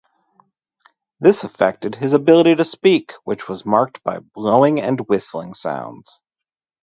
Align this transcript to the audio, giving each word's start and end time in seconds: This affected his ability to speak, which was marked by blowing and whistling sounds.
This 1.19 1.43
affected 1.43 1.93
his 1.93 2.13
ability 2.13 2.55
to 2.55 2.63
speak, 2.65 3.13
which 3.23 3.47
was 3.47 3.67
marked 3.67 4.01
by 4.01 4.17
blowing 4.17 4.81
and 4.81 4.99
whistling 5.01 5.53
sounds. 5.53 6.21